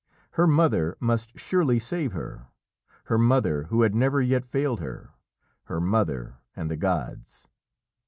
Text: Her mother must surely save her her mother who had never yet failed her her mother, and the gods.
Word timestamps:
Her 0.31 0.47
mother 0.47 0.97
must 0.99 1.37
surely 1.37 1.77
save 1.77 2.13
her 2.13 2.47
her 3.03 3.19
mother 3.19 3.65
who 3.65 3.83
had 3.83 3.93
never 3.93 4.19
yet 4.19 4.43
failed 4.43 4.79
her 4.79 5.11
her 5.65 5.79
mother, 5.79 6.39
and 6.55 6.71
the 6.71 6.75
gods. 6.75 7.47